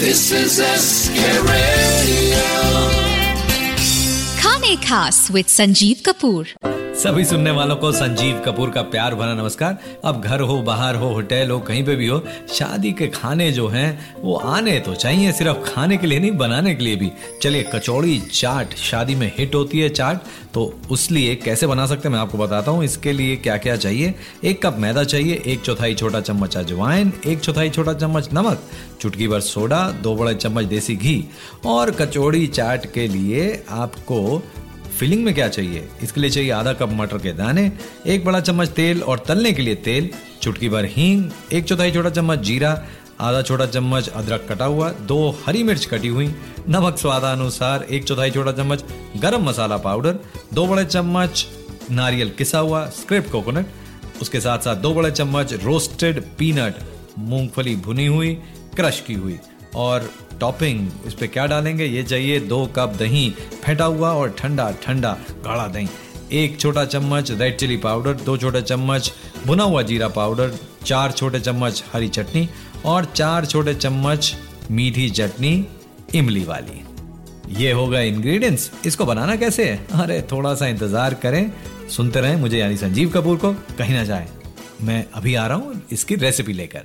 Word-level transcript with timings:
This 0.00 0.32
is 0.32 0.56
SK 0.56 1.12
Radio. 1.44 2.46
Khane 4.40 4.80
Khas 4.80 5.30
with 5.30 5.48
Sanjeev 5.48 6.00
Kapoor. 6.00 6.79
सभी 7.00 7.24
सुनने 7.24 7.50
वालों 7.50 7.74
को 7.76 7.90
संजीव 7.92 8.40
कपूर 8.46 8.70
का 8.70 8.80
प्यार 8.82 9.14
भरा 9.14 9.34
नमस्कार। 9.34 9.78
अब 10.04 10.20
घर 10.20 10.40
हो, 10.40 10.60
बाहर 10.62 10.96
हो, 10.96 11.08
होटल 11.08 11.50
हो, 11.50 11.58
कहीं 11.58 11.84
पे 11.84 11.94
भी 11.96 12.06
हो, 12.06 12.18
शादी 12.52 12.92
के 12.92 13.08
खाने 13.08 13.50
जो 13.52 13.68
हैं, 13.68 14.16
वो 14.22 14.34
आने 14.36 14.78
तो 14.80 14.94
चाहिए 14.94 15.32
सिर्फ़ 15.32 15.64
खाने 15.64 15.96
के 15.96 16.06
लिए 16.06 16.18
नहीं, 16.18 16.30
बनाने 16.32 16.74
के 16.74 16.84
लिए 16.84 16.96
भी। 16.96 17.10
चलिए, 17.42 17.62
कचौड़ी 17.74 18.18
चाट, 18.20 18.74
शादी 18.74 19.14
में 19.14 19.32
हिट 19.38 19.54
होती 19.54 19.80
है 19.80 19.88
चाट 19.88 20.20
तो 20.54 20.80
उस 20.90 21.10
लिए 21.10 21.34
कैसे 21.36 21.66
बना 21.66 21.86
सकते 21.86 22.08
हैं, 22.08 22.12
मैं 22.12 22.20
आपको 22.20 22.38
बताता 22.38 22.70
हूँ। 22.70 22.84
इसके 22.84 23.12
लिए 23.12 23.36
क्या 23.36 23.56
क्या 23.56 23.76
चाहिए? 23.76 24.14
एक 24.44 24.62
कप 24.66 24.76
मैदा 24.78 25.04
चाहिए, 25.04 25.42
एक 25.46 25.60
चौथाई 25.60 25.94
छोटा 25.94 26.20
चम्मच 26.20 26.56
अजवाइन, 26.56 27.12
एक 27.26 27.40
चौथाई 27.40 27.70
छोटा 27.70 27.92
चम्मच 27.94 28.32
नमक, 28.32 28.62
चुटकी 29.00 29.28
भर 29.28 29.40
सोडा, 29.40 29.90
दो 29.92 30.16
बड़े 30.16 30.34
चम्मच 30.34 30.64
देसी 30.66 30.96
घी। 30.96 31.24
और 31.66 31.90
कचौड़ी 31.90 32.46
चाट 32.46 32.92
के 32.92 33.08
लिए 33.08 33.62
आपको 33.70 34.42
फिलिंग 35.00 35.24
में 35.24 35.34
क्या 35.34 35.48
चाहिए? 35.48 35.88
इसके 36.02 36.20
लिए 36.20 36.30
चाहिए 36.30 36.50
आधा 36.50 36.72
कप 36.72 36.88
मटर 36.92 37.18
के 37.18 37.32
दाने, 37.32 37.70
एक 38.06 38.24
बड़ा 38.24 38.40
चम्मच 38.40 38.68
तेल 38.68 39.02
और 39.02 39.18
तलने 39.18 39.52
के 39.52 39.62
लिए 39.62 39.74
तेल, 39.74 40.10
चुटकी 40.42 40.68
भर 40.68 40.84
हींग, 40.84 41.30
एक 41.52 41.64
चौथाई 41.64 41.92
छोटा 41.92 42.10
चम्मच 42.10 42.38
जीरा, 42.38 42.72
आधा 43.20 43.40
छोटा 43.42 43.66
चम्मच 43.66 44.08
अदरक 44.08 44.46
कटा 44.48 44.64
हुआ, 44.64 44.90
दो 44.90 45.18
हरी 45.46 45.62
मिर्च 45.62 45.84
कटी 45.84 46.08
हुई, 46.08 46.26
नमक 46.68 46.98
स्वादानुसार 46.98 47.86
एक 47.90 48.04
चौथाई 48.04 48.30
छोटा 48.30 48.52
चम्मच 48.52 48.84
गरम 49.16 49.48
मसाला 49.48 49.76
पाउडर, 49.76 50.18
दो 50.54 50.66
बड़े 50.66 50.84
चम्मच 50.84 51.46
नारियल 51.90 52.30
किसा 52.30 52.58
हुआ 52.58 52.84
स्क्रिप्ट 52.96 53.30
कोकोनट 53.30 54.20
उसके 54.22 54.40
साथ 54.40 54.58
साथ 54.58 54.76
दो 54.76 54.94
बड़े 54.94 55.10
चम्मच 55.10 55.52
रोस्टेड 55.64 56.22
पीनट 56.38 56.74
मूंगफली 57.18 57.76
भुनी 57.76 58.06
हुई, 58.06 58.34
क्रश 58.76 59.00
की 59.06 59.14
हुई। 59.14 59.38
और 59.76 60.10
टॉपिंग, 60.40 60.88
इस 61.06 61.14
पे 61.14 61.26
क्या 61.28 61.46
डालेंगे? 61.46 61.84
ये 61.84 62.02
चाहिए 62.02 62.40
दो 62.40 62.64
कप 62.76 62.94
दही, 62.98 63.28
फेंटा 63.64 63.84
हुआ 63.84 64.12
और 64.12 64.34
ठंडा 64.38 64.70
ठंडा 64.82 65.16
गाढ़ा 65.44 65.66
दही। 65.66 65.88
एक 66.32 66.58
छोटा 66.60 66.84
चम्मच 66.84 67.30
रेड 67.30 67.56
चिली 67.56 67.76
पाउडर, 67.76 68.12
दो 68.14 68.36
छोटे 68.36 68.62
चम्मच 68.62 69.12
भुना 69.46 69.62
हुआ 69.62 69.82
जीरा 69.82 70.08
पाउडर, 70.08 70.52
चार 70.86 71.12
छोटे 71.12 71.40
चम्मच 71.40 71.82
हरी 71.92 72.08
चटनी 72.08 72.48
और 72.84 73.04
चार 73.04 73.46
छोटे 73.46 73.74
चम्मच 73.74 74.34
मीठी 74.70 75.08
चटनी, 75.10 75.66
इमली 76.14 76.44
वाली। 76.44 76.82
ये 77.62 77.72
होगा 77.72 78.00
इंग्रेडिएंट्स 78.00 78.70
इसको 78.86 79.04
बनाना 79.04 79.36
कैसे 79.36 79.64
है? 79.64 79.86
अरे, 79.92 80.20
थोड़ा 80.22 80.54
सा 80.54 80.66
इंतज़ार 80.66 81.14
करें। 81.14 81.52
सुनते 81.88 82.20
रहें 82.20 82.36
मुझे 82.36 82.58
यानी 82.58 82.76
संजीव 82.76 83.10
कपूर 83.10 83.36
को, 83.36 83.52
कहीं 83.78 83.94
ना 83.94 84.04
जाए। 84.04 84.28
मैं 84.82 85.04
अभी 85.14 85.34
आ 85.34 85.46
रहा 85.46 85.56
हूँ 85.56 85.82
इसकी 85.92 86.14
रेसिपी 86.14 86.52
लेकर। 86.52 86.84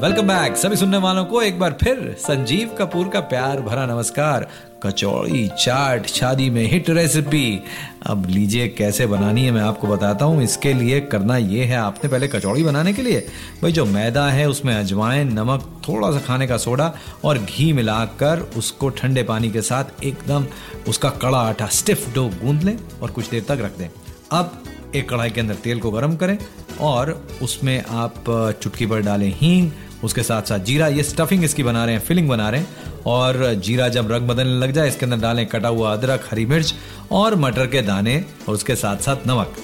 Welcome 0.00 0.28
back 0.28 0.56
सभी 0.56 0.76
सुनने 0.76 0.96
वालों 0.96 1.24
को 1.24 1.40
एक 1.42 1.58
बार 1.58 1.76
फिर 1.80 1.98
संजीव 2.18 2.68
कपूर 2.78 3.08
का 3.08 3.20
प्यार 3.22 3.60
भरा 3.60 3.84
नमस्कार। 3.86 4.46
कचौड़ी, 4.82 5.46
चाट, 5.58 6.06
शादी 6.06 6.48
में 6.50 6.62
हिट 6.70 6.88
रेसिपी 6.90 7.60
अब 8.06 8.24
लीजिए 8.26 8.68
कैसे 8.68 9.06
बनानी 9.06 9.44
है 9.44 9.50
मैं 9.50 9.60
आपको 9.62 9.86
बताता 9.86 10.24
हूँ। 10.24 10.42
इसके 10.42 10.72
लिए 10.74 11.00
करना 11.12 11.36
ये 11.36 11.64
है 11.64 11.76
आपने 11.76 12.10
पहले 12.10 12.28
कचौड़ी 12.28 12.62
बनाने 12.64 12.92
के 12.92 13.02
लिए। 13.02 13.20
भाई 13.62 13.72
जो 13.72 13.84
मैदा 13.86 14.24
है 14.28 14.48
उसमें 14.48 14.74
अजवाइन, 14.74 15.32
नमक 15.32 15.68
थोड़ा 15.88 16.10
सा 16.10 16.20
खाने 16.26 16.46
का 16.46 16.56
सोडा 16.56 16.92
और 17.24 17.38
घी 17.38 17.72
मिलाकर 17.72 18.48
उसको 18.58 18.88
ठंडे 18.90 19.22
पानी 19.22 19.50
के 19.50 19.62
साथ 19.62 20.04
एकदम 20.04 20.46
उसका 20.88 21.10
कड़ा 21.18 21.38
आटा 21.40 21.66
स्टिफ 21.80 22.08
डो 22.14 22.26
गूंद 22.42 22.62
लें 22.62 22.76
और 23.02 23.10
कुछ 23.10 23.30
देर 23.30 23.44
तक 23.48 23.62
रख 23.62 23.78
दें। 23.78 23.88
अब 24.32 24.62
एक 24.94 25.08
कढ़ाई 25.10 25.30
के 25.30 25.40
अंदर 25.40 25.54
तेल 25.54 25.80
को 25.80 25.90
गर्म 25.90 26.16
करें 26.16 26.36
और 26.80 27.10
उसमें 27.42 27.82
आप 27.84 28.24
चुटकी 28.62 28.86
भर 28.86 29.00
डालें 29.02 29.32
हींग 29.36 29.70
उसके 30.04 30.22
साथ 30.22 30.42
साथ 30.42 30.58
जीरा, 30.58 30.86
ये 30.86 31.02
स्टफिंग 31.02 31.44
इसकी 31.44 31.62
बना 31.62 31.84
रहे 31.84 31.94
हैं 31.94 32.02
फिलिंग 32.02 32.28
बना 32.28 32.48
रहे 32.50 32.60
हैं। 32.60 33.02
और 33.06 33.54
जीरा 33.54 33.88
जब 33.88 34.10
रंग 34.12 34.28
बदलने 34.28 34.58
लग 34.58 34.72
जाए, 34.72 34.88
इसके 34.88 35.06
अंदर 35.06 35.16
डालें 35.16 35.46
कटा 35.46 35.68
हुआ 35.68 35.92
अदरक, 35.92 36.28
हरी 36.30 36.46
मिर्च 36.46 36.74
और 37.12 37.34
मटर 37.36 37.66
के 37.66 37.82
दाने 37.82 38.24
और 38.48 38.54
उसके 38.54 38.74
साथ 38.76 38.96
साथ 38.96 39.26
नमक। 39.26 39.56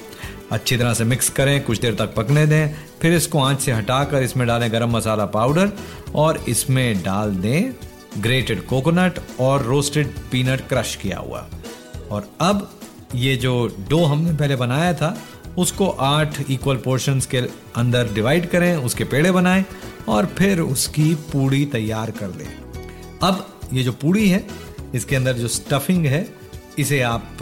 अच्छी 0.51 0.77
तरह 0.77 0.93
से 0.93 1.03
मिक्स 1.03 1.29
करें, 1.29 1.63
कुछ 1.63 1.79
देर 1.81 1.95
तक 1.95 2.13
पकने 2.15 2.45
दें। 2.45 2.75
फिर 3.01 3.13
इसको 3.13 3.39
आँच 3.39 3.61
से 3.61 3.71
हटाकर 3.71 4.23
इसमें 4.23 4.47
डालें 4.47 4.71
गरम 4.71 4.91
मसाला 4.91 5.25
पाउडर 5.25 5.71
और 6.15 6.43
इसमें 6.47 7.03
डाल 7.03 7.35
दें 7.35 7.71
ग्रेटेड 8.21 8.65
कोकोनट 8.65 9.19
और 9.39 9.63
रोस्टेड 9.63 10.13
पीनट 10.31 10.61
क्रश 10.69 10.95
किया 10.95 11.17
हुआ। 11.17 11.45
और 12.11 12.27
अब 12.41 12.69
ये 13.15 13.35
जो 13.35 13.53
डो 13.89 14.03
हमने 14.05 14.33
पहले 14.33 14.55
बनाया 14.55 14.93
था, 14.93 15.17
उसको 15.57 15.87
आठ 15.89 16.39
इक्वल 16.49 16.75
पोर्शंस 16.75 17.25
के 17.25 17.37
अंदर 17.75 18.13
डिवाइड 18.13 18.49
करें, 18.49 18.75
उसके 18.75 19.03
पेड़े 19.03 19.31
बनाएँ। 19.31 19.65
और 20.07 20.25
फिर 20.37 20.59
उसकी 20.59 21.13
पूड़ी 21.31 21.65
तैयार 21.65 22.11
कर 22.11 22.27
लें। 22.29 22.47
अब 23.23 23.45
ये 23.73 23.83
जो 23.83 23.91
पूड़ी 23.93 24.27
है, 24.29 24.45
इसके 24.95 25.15
अंदर 25.15 25.33
जो 25.33 25.47
स्टफिंग 25.47 26.05
है, 26.05 26.27
इसे 26.79 27.01
आप 27.01 27.37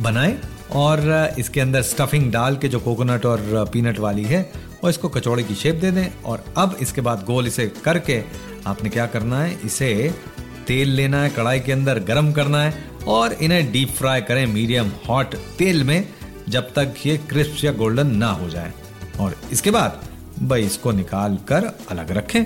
बनाएँ 0.00 0.38
और 0.72 1.34
इसके 1.38 1.60
अंदर 1.60 1.82
स्टफिंग 1.82 2.30
डाल 2.32 2.56
के 2.56 2.68
जो 2.68 2.80
कोकोनट 2.80 3.26
और 3.26 3.70
पीनट 3.72 3.98
वाली 3.98 4.24
है 4.24 4.50
और 4.84 4.90
इसको 4.90 5.08
कचौड़ी 5.08 5.44
की 5.44 5.54
शेप 5.54 5.74
दे 5.76 5.90
दें 5.90 6.22
और 6.22 6.44
अब 6.56 6.76
इसके 6.80 7.00
बाद 7.00 7.24
गोल 7.24 7.46
इसे 7.46 7.66
करके 7.84 8.22
आपने 8.66 8.90
क्या 8.90 9.06
करना 9.06 9.42
है, 9.42 9.58
इसे 9.64 10.14
तेल 10.66 10.88
लेना 10.88 11.22
है, 11.22 11.30
कढ़ाई 11.30 11.60
के 11.60 11.72
अंदर 11.72 11.98
गरम 12.00 12.32
करना 12.32 12.62
है 12.62 12.84
और 13.08 13.32
इन्हें 13.32 13.70
डीप 13.72 13.90
फ्राई 13.90 14.20
करें 14.20 14.46
मीडियम 14.46 14.90
हॉट 15.08 15.34
तेल 15.58 15.84
में 15.84 16.08
जब 16.48 16.72
तक 16.74 16.94
ये 17.06 17.16
क्रिस्प 17.30 17.64
या 17.64 17.72
गोल्डन 17.72 18.16
ना 18.16 18.30
हो 18.32 18.48
जाए। 18.50 18.72
और 19.20 19.36
इसके 19.52 19.70
बाद 19.70 20.00
भाई 20.42 20.62
इसको 20.62 20.92
निकाल 20.92 21.36
कर 21.48 21.64
अलग 21.90 22.10
रखें। 22.10 22.44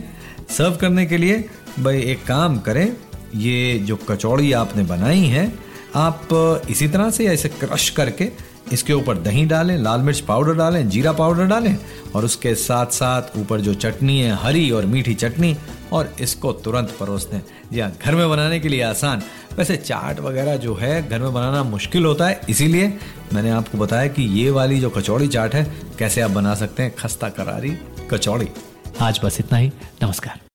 सर्व 0.48 0.76
करने 0.76 1.06
के 1.06 1.16
लिए 1.18 1.44
भाई 1.80 2.00
एक 2.02 2.24
काम 2.26 2.58
करें, 2.58 2.96
ये 3.34 3.78
जो 3.78 3.96
कचौड़ी 4.08 4.52
आपने 4.54 4.82
बनाई 4.84 5.24
है, 5.26 5.52
आप 5.96 6.28
इसी 6.70 6.88
तरह 6.88 7.10
से 7.10 7.32
इसे 7.32 7.48
क्रश 7.50 7.88
करके 7.90 8.30
इसके 8.72 8.92
ऊपर 8.92 9.16
दही 9.18 9.44
डालें, 9.46 9.76
लाल 9.78 10.00
मिर्च 10.00 10.20
पाउडर 10.20 10.54
डालें, 10.54 10.88
जीरा 10.88 11.12
पाउडर 11.12 11.46
डालें 11.46 11.76
और 12.14 12.24
उसके 12.24 12.54
साथ 12.54 12.86
साथ 12.92 13.36
ऊपर 13.38 13.60
जो 13.60 13.74
चटनी 13.76 14.20
है, 14.20 14.34
हरी 14.34 14.70
और 14.70 14.86
मीठी 14.86 15.14
चटनी 15.14 15.56
और 15.92 16.14
इसको 16.20 16.52
तुरंत 16.54 16.96
परोस 17.00 17.28
दें 17.30 17.40
जी 17.72 17.80
हाँ 17.80 17.92
घर 18.02 18.14
में 18.14 18.28
बनाने 18.30 18.58
के 18.60 18.68
लिए 18.68 18.82
आसान। 18.82 19.22
वैसे 19.58 19.76
चाट 19.76 20.20
वगैरह 20.20 20.56
जो 20.56 20.74
है 20.74 21.08
घर 21.08 21.18
में 21.18 21.32
बनाना 21.32 21.62
मुश्किल 21.62 22.04
होता 22.04 22.28
है, 22.28 22.40
इसीलिए 22.48 22.98
मैंने 23.34 23.50
आपको 23.50 23.78
बताया 23.78 24.08
कि 24.08 24.22
ये 24.22 24.50
वाली 24.50 24.80
जो 24.80 24.90
कचौड़ी 24.90 25.28
चाट 25.28 25.54
है, 25.54 25.64
कैसे 25.98 26.20
आप 26.20 26.30
बना 26.30 26.54
सकते 26.54 26.82
हैं, 26.82 26.94
खस्ता 26.96 27.28
करारी 27.28 27.78
कचौड़ी। 28.10 28.48
आज 29.00 29.20
बस 29.24 29.40
इतना 29.40 29.58
ही। 29.58 29.72
नमस्कार। 30.02 30.45